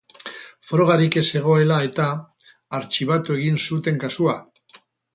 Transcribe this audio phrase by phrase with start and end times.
[0.69, 2.09] Frogarik ez zegoela eta,
[2.81, 4.39] artxibatu egin zuten kasua.